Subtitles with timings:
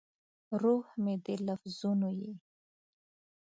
[0.61, 2.31] روح مې د لفظونو یې